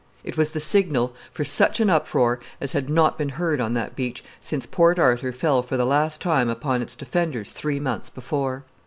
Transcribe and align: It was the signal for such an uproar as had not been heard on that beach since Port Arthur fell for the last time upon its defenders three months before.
It 0.23 0.35
was 0.35 0.49
the 0.49 0.59
signal 0.59 1.13
for 1.31 1.45
such 1.45 1.79
an 1.79 1.87
uproar 1.87 2.39
as 2.59 2.71
had 2.71 2.89
not 2.89 3.19
been 3.19 3.29
heard 3.29 3.61
on 3.61 3.75
that 3.75 3.95
beach 3.95 4.23
since 4.39 4.65
Port 4.65 4.97
Arthur 4.97 5.31
fell 5.31 5.61
for 5.61 5.77
the 5.77 5.85
last 5.85 6.19
time 6.19 6.49
upon 6.49 6.81
its 6.81 6.95
defenders 6.95 7.51
three 7.51 7.79
months 7.79 8.09
before. 8.09 8.63